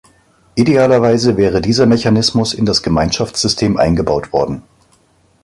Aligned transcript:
Idealerweise 0.55 1.37
wäre 1.37 1.61
dieser 1.61 1.85
Mechanismus 1.85 2.55
in 2.55 2.65
das 2.65 2.81
Gemeinschaftssystem 2.81 3.77
eingebaut 3.77 4.33
worden. 4.33 4.63